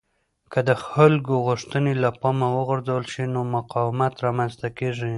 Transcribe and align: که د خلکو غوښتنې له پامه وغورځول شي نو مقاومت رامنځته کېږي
که 0.51 0.59
د 0.69 0.71
خلکو 0.87 1.33
غوښتنې 1.47 1.93
له 2.03 2.09
پامه 2.21 2.47
وغورځول 2.57 3.03
شي 3.13 3.23
نو 3.33 3.41
مقاومت 3.55 4.13
رامنځته 4.25 4.67
کېږي 4.77 5.09